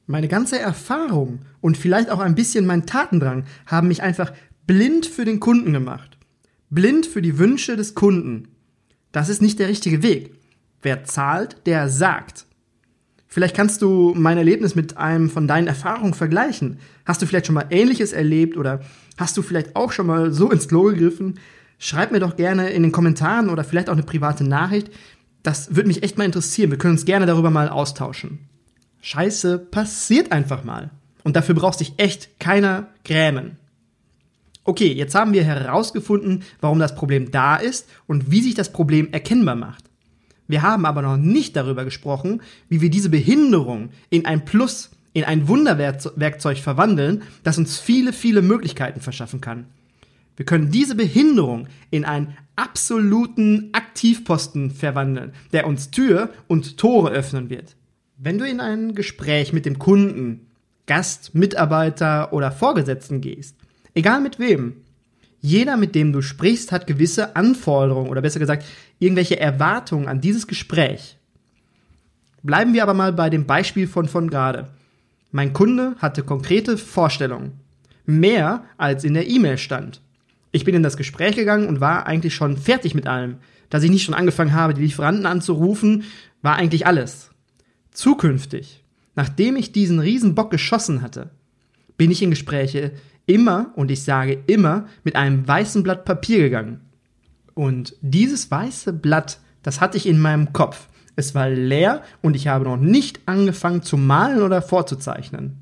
Meine 0.09 0.29
ganze 0.29 0.57
Erfahrung 0.57 1.39
und 1.59 1.77
vielleicht 1.77 2.09
auch 2.09 2.19
ein 2.19 2.33
bisschen 2.33 2.65
mein 2.65 2.85
Tatendrang 2.85 3.43
haben 3.65 3.89
mich 3.89 4.01
einfach 4.01 4.31
blind 4.65 5.05
für 5.05 5.25
den 5.25 5.41
Kunden 5.41 5.73
gemacht. 5.73 6.17
Blind 6.69 7.05
für 7.05 7.21
die 7.21 7.37
Wünsche 7.37 7.75
des 7.75 7.93
Kunden. 7.93 8.47
Das 9.11 9.27
ist 9.27 9.41
nicht 9.41 9.59
der 9.59 9.67
richtige 9.67 10.03
Weg. 10.03 10.33
Wer 10.81 11.03
zahlt, 11.03 11.57
der 11.65 11.89
sagt. 11.89 12.45
Vielleicht 13.27 13.53
kannst 13.53 13.81
du 13.81 14.13
mein 14.15 14.37
Erlebnis 14.37 14.75
mit 14.75 14.95
einem 14.95 15.29
von 15.29 15.45
deinen 15.45 15.67
Erfahrungen 15.67 16.13
vergleichen. 16.13 16.79
Hast 17.05 17.21
du 17.21 17.25
vielleicht 17.25 17.47
schon 17.47 17.55
mal 17.55 17.67
Ähnliches 17.69 18.13
erlebt 18.13 18.55
oder 18.55 18.79
hast 19.17 19.35
du 19.35 19.41
vielleicht 19.41 19.75
auch 19.75 19.91
schon 19.91 20.07
mal 20.07 20.31
so 20.31 20.49
ins 20.49 20.69
Klo 20.69 20.83
gegriffen? 20.83 21.37
Schreib 21.79 22.13
mir 22.13 22.21
doch 22.21 22.37
gerne 22.37 22.69
in 22.69 22.83
den 22.83 22.93
Kommentaren 22.93 23.49
oder 23.49 23.65
vielleicht 23.65 23.89
auch 23.89 23.93
eine 23.93 24.03
private 24.03 24.45
Nachricht. 24.45 24.89
Das 25.43 25.75
würde 25.75 25.87
mich 25.89 26.01
echt 26.01 26.17
mal 26.17 26.23
interessieren. 26.23 26.71
Wir 26.71 26.77
können 26.77 26.93
uns 26.93 27.03
gerne 27.03 27.25
darüber 27.25 27.51
mal 27.51 27.67
austauschen. 27.67 28.39
Scheiße 29.07 29.57
passiert 29.57 30.33
einfach 30.33 30.65
mal. 30.65 30.89
Und 31.23 31.37
dafür 31.37 31.55
brauchst 31.55 31.79
dich 31.79 31.93
echt 31.95 32.41
keiner 32.41 32.87
grämen. 33.05 33.57
Okay, 34.65 34.91
jetzt 34.91 35.15
haben 35.15 35.31
wir 35.31 35.45
herausgefunden, 35.45 36.43
warum 36.59 36.79
das 36.79 36.93
Problem 36.93 37.31
da 37.31 37.55
ist 37.55 37.87
und 38.05 38.31
wie 38.31 38.41
sich 38.41 38.53
das 38.53 38.73
Problem 38.73 39.13
erkennbar 39.13 39.55
macht. 39.55 39.85
Wir 40.49 40.61
haben 40.61 40.85
aber 40.85 41.01
noch 41.01 41.15
nicht 41.15 41.55
darüber 41.55 41.85
gesprochen, 41.85 42.41
wie 42.67 42.81
wir 42.81 42.89
diese 42.89 43.07
Behinderung 43.07 43.91
in 44.09 44.25
ein 44.25 44.43
Plus, 44.43 44.91
in 45.13 45.23
ein 45.23 45.47
Wunderwerkzeug 45.47 46.57
verwandeln, 46.57 47.23
das 47.43 47.57
uns 47.57 47.79
viele, 47.79 48.11
viele 48.11 48.41
Möglichkeiten 48.41 48.99
verschaffen 48.99 49.39
kann. 49.39 49.67
Wir 50.35 50.45
können 50.45 50.69
diese 50.69 50.95
Behinderung 50.95 51.69
in 51.91 52.03
einen 52.03 52.35
absoluten 52.57 53.69
Aktivposten 53.71 54.69
verwandeln, 54.69 55.31
der 55.53 55.65
uns 55.65 55.91
Tür 55.91 56.29
und 56.47 56.75
Tore 56.75 57.11
öffnen 57.11 57.49
wird. 57.49 57.77
Wenn 58.19 58.39
du 58.39 58.47
in 58.47 58.59
ein 58.59 58.95
Gespräch 58.95 59.53
mit 59.53 59.67
dem 59.67 59.77
Kunden, 59.77 60.47
Gast, 60.87 61.35
Mitarbeiter 61.35 62.33
oder 62.33 62.51
Vorgesetzten 62.51 63.21
gehst, 63.21 63.55
egal 63.93 64.21
mit 64.21 64.39
wem, 64.39 64.77
jeder, 65.39 65.77
mit 65.77 65.93
dem 65.93 66.11
du 66.11 66.23
sprichst, 66.23 66.71
hat 66.71 66.87
gewisse 66.87 67.35
Anforderungen 67.35 68.09
oder 68.09 68.23
besser 68.23 68.39
gesagt 68.39 68.65
irgendwelche 68.97 69.39
Erwartungen 69.39 70.07
an 70.07 70.19
dieses 70.19 70.47
Gespräch. 70.47 71.19
Bleiben 72.41 72.73
wir 72.73 72.81
aber 72.81 72.95
mal 72.95 73.13
bei 73.13 73.29
dem 73.29 73.45
Beispiel 73.45 73.85
von 73.85 74.07
von 74.07 74.31
gerade. 74.31 74.69
Mein 75.31 75.53
Kunde 75.53 75.95
hatte 75.99 76.23
konkrete 76.23 76.79
Vorstellungen. 76.79 77.59
Mehr 78.07 78.63
als 78.77 79.03
in 79.03 79.13
der 79.13 79.27
E-Mail 79.27 79.59
stand. 79.59 80.01
Ich 80.51 80.65
bin 80.65 80.73
in 80.73 80.81
das 80.81 80.97
Gespräch 80.97 81.35
gegangen 81.35 81.67
und 81.67 81.81
war 81.81 82.07
eigentlich 82.07 82.33
schon 82.33 82.57
fertig 82.57 82.95
mit 82.95 83.05
allem. 83.05 83.35
Dass 83.69 83.83
ich 83.83 83.91
nicht 83.91 84.05
schon 84.05 84.15
angefangen 84.15 84.53
habe, 84.53 84.73
die 84.73 84.81
Lieferanten 84.81 85.27
anzurufen, 85.27 86.05
war 86.41 86.55
eigentlich 86.55 86.87
alles. 86.87 87.29
Zukünftig, 87.97 88.83
nachdem 89.15 89.55
ich 89.55 89.71
diesen 89.71 89.97
Riesenbock 89.97 90.51
geschossen 90.51 91.01
hatte, 91.01 91.31
bin 91.97 92.11
ich 92.11 92.21
in 92.21 92.29
Gespräche 92.29 92.91
immer, 93.25 93.71
und 93.75 93.89
ich 93.89 94.03
sage 94.03 94.37
immer, 94.45 94.85
mit 95.03 95.15
einem 95.15 95.47
weißen 95.47 95.81
Blatt 95.81 96.05
Papier 96.05 96.37
gegangen. 96.37 96.81
Und 97.55 97.95
dieses 98.01 98.51
weiße 98.51 98.93
Blatt, 98.93 99.39
das 99.63 99.81
hatte 99.81 99.97
ich 99.97 100.05
in 100.05 100.19
meinem 100.19 100.53
Kopf. 100.53 100.89
Es 101.15 101.33
war 101.33 101.49
leer 101.49 102.03
und 102.21 102.35
ich 102.35 102.47
habe 102.47 102.65
noch 102.65 102.77
nicht 102.77 103.21
angefangen 103.25 103.81
zu 103.81 103.97
malen 103.97 104.43
oder 104.43 104.61
vorzuzeichnen. 104.61 105.57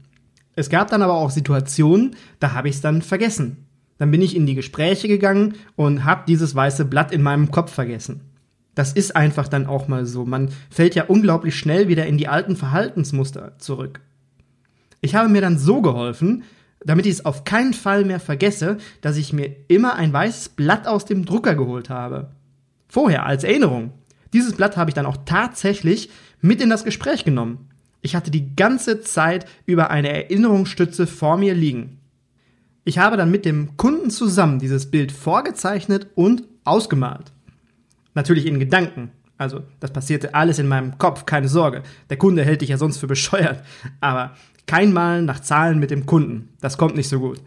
Es 0.58 0.70
gab 0.70 0.89
dann 0.89 1.04
aber 1.04 1.13
auch 1.13 1.32
Situationen, 1.32 2.18
da 2.42 2.51
habe 2.51 2.68
ich 2.68 2.75
es 2.75 2.82
dann 2.82 3.01
vergessen. 3.01 3.65
Dann 3.98 4.12
bin 4.12 4.22
ich 4.22 4.36
in 4.36 4.46
die 4.46 4.56
Gespräche 4.56 5.08
gegangen 5.08 5.54
und 5.77 6.04
habe 6.04 6.25
dieses 6.27 6.54
weiße 6.54 6.84
Blatt 6.84 7.13
in 7.13 7.22
meinem 7.22 7.50
Kopf 7.50 7.72
vergessen. 7.72 8.35
Das 8.75 8.91
ist 8.91 9.15
einfach 9.15 9.48
dann 9.48 9.65
auch 9.65 9.88
mal 9.88 10.05
so. 10.05 10.25
Man 10.25 10.50
fällt 10.70 10.96
ja 10.96 11.05
unglaublich 11.05 11.55
schnell 11.55 11.88
wieder 11.88 12.05
in 12.05 12.17
die 12.17 12.27
alten 12.27 12.55
Verhaltensmuster 12.55 13.58
zurück. 13.58 14.01
Ich 15.01 15.15
habe 15.15 15.29
mir 15.29 15.41
dann 15.41 15.58
so 15.58 15.82
geholfen, 15.82 16.44
damit 16.84 17.05
ich 17.05 17.13
es 17.13 17.25
auf 17.25 17.46
keinen 17.46 17.74
Fall 17.74 18.05
mehr 18.05 18.20
vergesse, 18.20 18.77
dass 19.01 19.17
ich 19.17 19.34
mir 19.34 19.55
immer 19.70 19.96
ein 19.96 20.13
weißes 20.13 20.50
Blatt 20.50 20.88
aus 20.88 21.05
dem 21.05 21.25
Drucker 21.25 21.55
geholt 21.55 21.89
habe. 21.89 22.32
Vorher, 22.88 23.25
als 23.25 23.44
Erinnerung. 23.44 23.94
Dieses 24.34 24.53
Blatt 24.53 24.77
habe 24.77 24.89
ich 24.89 24.94
dann 24.94 25.05
auch 25.05 25.17
tatsächlich 25.25 26.10
mit 26.41 26.62
in 26.62 26.70
das 26.70 26.84
Gespräch 26.84 27.24
genommen. 27.24 27.70
Ich 28.01 28.15
hatte 28.15 28.29
die 28.29 28.55
ganze 28.55 29.01
Zeit 29.01 29.46
über 29.65 29.89
eine 29.89 30.10
Erinnerungsstütze 30.10 31.08
vor 31.08 31.38
mir 31.38 31.55
liegen. 31.55 32.00
Ich 32.84 33.00
habe 33.00 33.17
dann 33.17 33.32
mit 33.32 33.46
dem 33.46 33.77
Kunden 33.77 34.12
zusammen 34.12 34.60
dieses 34.60 34.91
Bild 34.91 35.12
vorgezeichnet 35.12 36.08
und 36.13 36.44
ausgemalt. 36.65 37.32
Natürlich 38.15 38.45
in 38.45 38.60
Gedanken. 38.60 39.12
Also, 39.38 39.62
das 39.79 39.91
passierte 39.91 40.34
alles 40.34 40.60
in 40.60 40.67
meinem 40.67 40.98
Kopf, 40.98 41.25
keine 41.25 41.50
Sorge. 41.50 41.84
Der 42.10 42.17
Kunde 42.17 42.43
hält 42.43 42.62
dich 42.62 42.69
ja 42.69 42.77
sonst 42.77 42.98
für 42.98 43.07
bescheuert. 43.07 43.63
Aber 44.01 44.36
kein 44.65 44.93
Malen 44.93 45.25
nach 45.25 45.41
Zahlen 45.41 45.77
mit 45.77 45.91
dem 45.91 46.05
Kunden. 46.05 46.50
Das 46.62 46.77
kommt 46.77 46.95
nicht 46.95 47.10
so 47.10 47.19
gut. 47.19 47.41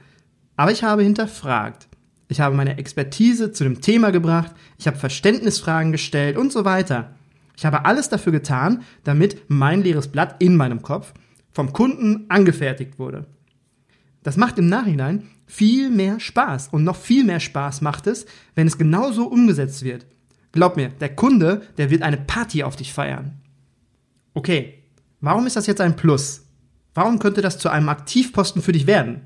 Aber 0.56 0.70
ich 0.70 0.84
habe 0.84 1.02
hinterfragt. 1.02 1.88
Ich 2.28 2.40
habe 2.40 2.54
meine 2.54 2.76
Expertise 2.76 3.52
zu 3.52 3.64
dem 3.64 3.80
Thema 3.80 4.10
gebracht, 4.10 4.52
ich 4.76 4.86
habe 4.86 4.98
Verständnisfragen 4.98 5.92
gestellt 5.92 6.36
und 6.36 6.52
so 6.52 6.66
weiter. 6.66 7.14
Ich 7.56 7.64
habe 7.64 7.86
alles 7.86 8.10
dafür 8.10 8.32
getan, 8.32 8.82
damit 9.02 9.42
mein 9.48 9.82
leeres 9.82 10.08
Blatt 10.08 10.36
in 10.40 10.54
meinem 10.54 10.82
Kopf 10.82 11.14
vom 11.52 11.72
Kunden 11.72 12.26
angefertigt 12.28 12.98
wurde. 12.98 13.26
Das 14.22 14.36
macht 14.36 14.58
im 14.58 14.68
Nachhinein 14.68 15.24
viel 15.46 15.90
mehr 15.90 16.20
Spaß 16.20 16.68
und 16.68 16.84
noch 16.84 16.96
viel 16.96 17.24
mehr 17.24 17.40
Spaß 17.40 17.80
macht 17.80 18.06
es, 18.06 18.26
wenn 18.54 18.66
es 18.66 18.76
genauso 18.76 19.26
umgesetzt 19.26 19.82
wird. 19.82 20.06
Glaub 20.52 20.76
mir, 20.76 20.88
der 20.88 21.14
Kunde, 21.14 21.62
der 21.76 21.90
wird 21.90 22.02
eine 22.02 22.16
Party 22.16 22.62
auf 22.62 22.76
dich 22.76 22.92
feiern. 22.92 23.40
Okay, 24.34 24.82
warum 25.20 25.46
ist 25.46 25.56
das 25.56 25.66
jetzt 25.66 25.80
ein 25.80 25.96
Plus? 25.96 26.44
Warum 26.94 27.18
könnte 27.18 27.42
das 27.42 27.58
zu 27.58 27.68
einem 27.68 27.88
Aktivposten 27.88 28.62
für 28.62 28.72
dich 28.72 28.86
werden? 28.86 29.22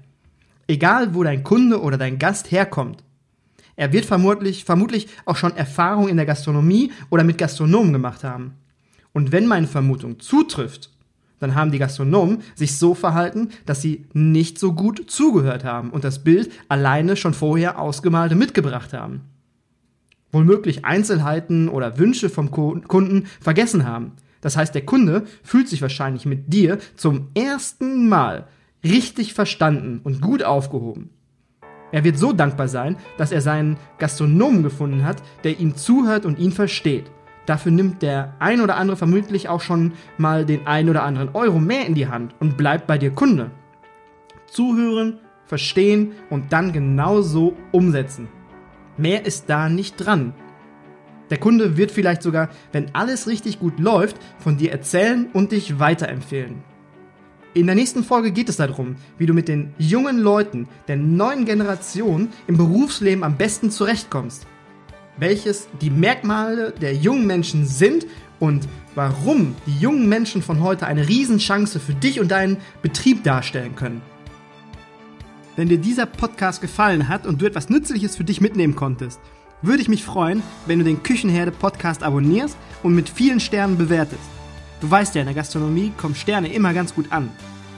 Egal, 0.66 1.14
wo 1.14 1.22
dein 1.22 1.42
Kunde 1.42 1.80
oder 1.80 1.96
dein 1.96 2.18
Gast 2.18 2.50
herkommt. 2.50 3.02
Er 3.76 3.92
wird 3.92 4.04
vermutlich, 4.04 4.64
vermutlich 4.64 5.08
auch 5.24 5.36
schon 5.36 5.56
Erfahrung 5.56 6.08
in 6.08 6.16
der 6.16 6.26
Gastronomie 6.26 6.92
oder 7.10 7.24
mit 7.24 7.38
Gastronomen 7.38 7.92
gemacht 7.92 8.24
haben. 8.24 8.54
Und 9.12 9.32
wenn 9.32 9.46
meine 9.46 9.66
Vermutung 9.66 10.20
zutrifft, 10.20 10.90
dann 11.38 11.54
haben 11.54 11.72
die 11.72 11.78
Gastronomen 11.78 12.42
sich 12.54 12.78
so 12.78 12.94
verhalten, 12.94 13.48
dass 13.66 13.82
sie 13.82 14.06
nicht 14.12 14.58
so 14.58 14.74
gut 14.74 15.10
zugehört 15.10 15.64
haben 15.64 15.90
und 15.90 16.04
das 16.04 16.22
Bild 16.22 16.52
alleine 16.68 17.16
schon 17.16 17.34
vorher 17.34 17.80
ausgemalte 17.80 18.36
mitgebracht 18.36 18.92
haben. 18.92 19.22
Womöglich 20.32 20.84
Einzelheiten 20.84 21.68
oder 21.68 21.98
Wünsche 21.98 22.30
vom 22.30 22.50
Kunden 22.50 23.26
vergessen 23.40 23.86
haben. 23.86 24.12
Das 24.40 24.56
heißt, 24.56 24.74
der 24.74 24.84
Kunde 24.84 25.24
fühlt 25.42 25.68
sich 25.68 25.82
wahrscheinlich 25.82 26.26
mit 26.26 26.52
dir 26.52 26.78
zum 26.96 27.28
ersten 27.34 28.08
Mal 28.08 28.48
richtig 28.82 29.34
verstanden 29.34 30.00
und 30.02 30.20
gut 30.20 30.42
aufgehoben. 30.42 31.10
Er 31.92 32.04
wird 32.04 32.18
so 32.18 32.32
dankbar 32.32 32.68
sein, 32.68 32.96
dass 33.18 33.32
er 33.32 33.42
seinen 33.42 33.76
Gastronomen 33.98 34.62
gefunden 34.62 35.04
hat, 35.04 35.22
der 35.44 35.60
ihm 35.60 35.76
zuhört 35.76 36.24
und 36.24 36.38
ihn 36.38 36.50
versteht. 36.50 37.10
Dafür 37.46 37.70
nimmt 37.70 38.02
der 38.02 38.34
ein 38.38 38.60
oder 38.60 38.76
andere 38.76 38.96
vermutlich 38.96 39.48
auch 39.48 39.60
schon 39.60 39.92
mal 40.16 40.46
den 40.46 40.66
ein 40.66 40.88
oder 40.88 41.02
anderen 41.02 41.30
Euro 41.34 41.58
mehr 41.58 41.86
in 41.86 41.94
die 41.94 42.08
Hand 42.08 42.34
und 42.40 42.56
bleibt 42.56 42.86
bei 42.86 42.98
dir 42.98 43.10
Kunde. 43.10 43.50
Zuhören, 44.46 45.18
verstehen 45.44 46.12
und 46.30 46.52
dann 46.52 46.72
genauso 46.72 47.56
umsetzen. 47.72 48.28
Mehr 49.02 49.26
ist 49.26 49.46
da 49.48 49.68
nicht 49.68 49.96
dran. 49.96 50.32
Der 51.28 51.38
Kunde 51.38 51.76
wird 51.76 51.90
vielleicht 51.90 52.22
sogar, 52.22 52.50
wenn 52.70 52.94
alles 52.94 53.26
richtig 53.26 53.58
gut 53.58 53.80
läuft, 53.80 54.16
von 54.38 54.58
dir 54.58 54.70
erzählen 54.70 55.26
und 55.32 55.50
dich 55.50 55.80
weiterempfehlen. 55.80 56.62
In 57.52 57.66
der 57.66 57.74
nächsten 57.74 58.04
Folge 58.04 58.30
geht 58.30 58.48
es 58.48 58.58
darum, 58.58 58.94
wie 59.18 59.26
du 59.26 59.34
mit 59.34 59.48
den 59.48 59.74
jungen 59.76 60.20
Leuten 60.20 60.68
der 60.86 60.98
neuen 60.98 61.46
Generation 61.46 62.28
im 62.46 62.56
Berufsleben 62.56 63.24
am 63.24 63.36
besten 63.36 63.72
zurechtkommst. 63.72 64.46
Welches 65.18 65.66
die 65.80 65.90
Merkmale 65.90 66.70
der 66.70 66.94
jungen 66.94 67.26
Menschen 67.26 67.66
sind 67.66 68.06
und 68.38 68.68
warum 68.94 69.56
die 69.66 69.80
jungen 69.80 70.08
Menschen 70.08 70.42
von 70.42 70.62
heute 70.62 70.86
eine 70.86 71.08
Riesenchance 71.08 71.80
für 71.80 71.94
dich 71.94 72.20
und 72.20 72.30
deinen 72.30 72.58
Betrieb 72.82 73.24
darstellen 73.24 73.74
können. 73.74 74.11
Wenn 75.54 75.68
dir 75.68 75.76
dieser 75.76 76.06
Podcast 76.06 76.62
gefallen 76.62 77.08
hat 77.08 77.26
und 77.26 77.42
du 77.42 77.46
etwas 77.46 77.68
Nützliches 77.68 78.16
für 78.16 78.24
dich 78.24 78.40
mitnehmen 78.40 78.74
konntest, 78.74 79.20
würde 79.60 79.82
ich 79.82 79.88
mich 79.88 80.02
freuen, 80.02 80.42
wenn 80.64 80.78
du 80.78 80.84
den 80.84 81.02
Küchenherde 81.02 81.52
Podcast 81.52 82.02
abonnierst 82.02 82.56
und 82.82 82.94
mit 82.94 83.10
vielen 83.10 83.38
Sternen 83.38 83.76
bewertest. 83.76 84.22
Du 84.80 84.90
weißt 84.90 85.14
ja, 85.14 85.20
in 85.20 85.26
der 85.26 85.34
Gastronomie 85.34 85.92
kommen 85.98 86.14
Sterne 86.14 86.50
immer 86.50 86.72
ganz 86.72 86.94
gut 86.94 87.12
an. 87.12 87.30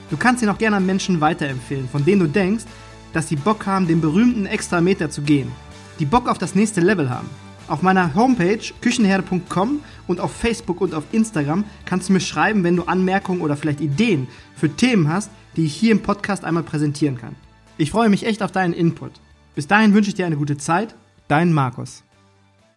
Du 0.09 0.15
kannst 0.15 0.41
ihn 0.41 0.47
auch 0.47 0.57
gerne 0.57 0.77
an 0.77 0.85
Menschen 0.85 1.19
weiterempfehlen, 1.19 1.89
von 1.89 2.05
denen 2.05 2.21
du 2.21 2.27
denkst, 2.27 2.63
dass 3.11 3.27
sie 3.27 3.35
Bock 3.35 3.65
haben, 3.65 3.87
den 3.87 3.99
berühmten 3.99 4.45
extra 4.45 4.79
Meter 4.79 5.09
zu 5.09 5.21
gehen. 5.21 5.51
Die 5.99 6.05
Bock 6.05 6.29
auf 6.29 6.37
das 6.37 6.55
nächste 6.55 6.79
Level 6.79 7.09
haben. 7.09 7.29
Auf 7.67 7.81
meiner 7.81 8.15
Homepage 8.15 8.61
küchenherde.com 8.79 9.81
und 10.07 10.21
auf 10.21 10.31
Facebook 10.31 10.79
und 10.79 10.93
auf 10.93 11.03
Instagram 11.11 11.65
kannst 11.83 12.07
du 12.07 12.13
mir 12.13 12.21
schreiben, 12.21 12.63
wenn 12.63 12.77
du 12.77 12.83
Anmerkungen 12.83 13.41
oder 13.41 13.57
vielleicht 13.57 13.81
Ideen 13.81 14.27
für 14.55 14.69
Themen 14.69 15.09
hast, 15.09 15.29
die 15.57 15.65
ich 15.65 15.75
hier 15.75 15.91
im 15.91 16.01
Podcast 16.01 16.45
einmal 16.45 16.63
präsentieren 16.63 17.17
kann. 17.17 17.35
Ich 17.77 17.91
freue 17.91 18.09
mich 18.09 18.25
echt 18.25 18.41
auf 18.41 18.53
deinen 18.53 18.73
Input. 18.73 19.11
Bis 19.53 19.67
dahin 19.67 19.93
wünsche 19.93 20.09
ich 20.09 20.15
dir 20.15 20.25
eine 20.25 20.37
gute 20.37 20.57
Zeit. 20.57 20.95
Dein 21.27 21.51
Markus. 21.51 22.03